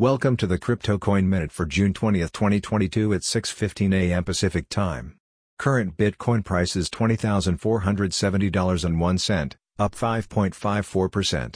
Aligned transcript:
Welcome 0.00 0.36
to 0.38 0.48
the 0.48 0.58
Crypto 0.58 0.98
Coin 0.98 1.28
Minute 1.28 1.52
for 1.52 1.66
June 1.66 1.94
20, 1.94 2.18
2022 2.18 3.14
at 3.14 3.20
6:15 3.20 3.94
a.m. 3.94 4.24
Pacific 4.24 4.68
Time. 4.68 5.18
Current 5.56 5.96
Bitcoin 5.96 6.44
price 6.44 6.74
is 6.74 6.90
$20,470.01, 6.90 9.52
up 9.78 9.94
5.54%. 9.94 11.54